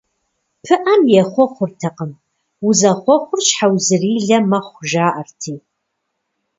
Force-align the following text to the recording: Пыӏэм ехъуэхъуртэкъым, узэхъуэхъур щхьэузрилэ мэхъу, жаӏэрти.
Пыӏэм 0.63 1.01
ехъуэхъуртэкъым, 1.21 2.11
узэхъуэхъур 2.67 3.41
щхьэузрилэ 3.47 4.37
мэхъу, 4.49 4.81
жаӏэрти. 4.89 5.53